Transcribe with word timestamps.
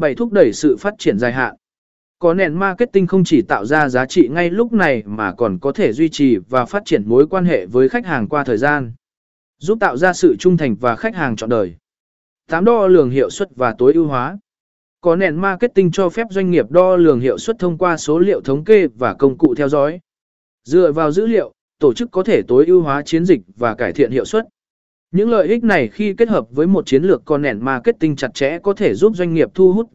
Bảy 0.00 0.14
thúc 0.14 0.32
đẩy 0.32 0.52
sự 0.52 0.76
phát 0.76 0.94
triển 0.98 1.18
dài 1.18 1.32
hạn. 1.32 1.56
Có 2.18 2.34
nền 2.34 2.54
marketing 2.54 3.06
không 3.06 3.24
chỉ 3.24 3.42
tạo 3.42 3.64
ra 3.64 3.88
giá 3.88 4.06
trị 4.06 4.28
ngay 4.28 4.50
lúc 4.50 4.72
này 4.72 5.02
mà 5.06 5.32
còn 5.32 5.58
có 5.58 5.72
thể 5.72 5.92
duy 5.92 6.08
trì 6.08 6.36
và 6.36 6.64
phát 6.64 6.82
triển 6.84 7.02
mối 7.06 7.26
quan 7.26 7.44
hệ 7.44 7.66
với 7.66 7.88
khách 7.88 8.06
hàng 8.06 8.28
qua 8.28 8.44
thời 8.44 8.56
gian. 8.56 8.92
Giúp 9.58 9.78
tạo 9.80 9.96
ra 9.96 10.12
sự 10.12 10.36
trung 10.38 10.56
thành 10.56 10.76
và 10.76 10.96
khách 10.96 11.14
hàng 11.14 11.36
trọn 11.36 11.50
đời. 11.50 11.74
8. 12.50 12.64
Đo 12.64 12.86
lường 12.86 13.10
hiệu 13.10 13.30
suất 13.30 13.56
và 13.56 13.74
tối 13.78 13.92
ưu 13.94 14.06
hóa. 14.06 14.38
Có 15.00 15.16
nền 15.16 15.36
marketing 15.36 15.90
cho 15.90 16.08
phép 16.08 16.26
doanh 16.30 16.50
nghiệp 16.50 16.70
đo 16.70 16.96
lường 16.96 17.20
hiệu 17.20 17.38
suất 17.38 17.58
thông 17.58 17.78
qua 17.78 17.96
số 17.96 18.18
liệu 18.18 18.40
thống 18.40 18.64
kê 18.64 18.86
và 18.86 19.14
công 19.14 19.38
cụ 19.38 19.54
theo 19.54 19.68
dõi. 19.68 20.00
Dựa 20.64 20.92
vào 20.92 21.12
dữ 21.12 21.26
liệu, 21.26 21.52
tổ 21.78 21.92
chức 21.92 22.10
có 22.10 22.22
thể 22.22 22.42
tối 22.48 22.66
ưu 22.66 22.82
hóa 22.82 23.02
chiến 23.02 23.24
dịch 23.24 23.40
và 23.56 23.74
cải 23.74 23.92
thiện 23.92 24.10
hiệu 24.10 24.24
suất. 24.24 24.46
Những 25.14 25.30
lợi 25.30 25.48
ích 25.48 25.64
này 25.64 25.88
khi 25.88 26.14
kết 26.14 26.28
hợp 26.28 26.46
với 26.50 26.66
một 26.66 26.86
chiến 26.86 27.02
lược 27.02 27.22
con 27.24 27.42
nền 27.42 27.64
marketing 27.64 28.16
chặt 28.16 28.34
chẽ 28.34 28.58
có 28.58 28.72
thể 28.72 28.94
giúp 28.94 29.12
doanh 29.16 29.34
nghiệp 29.34 29.48
thu 29.54 29.72
hút 29.72 29.86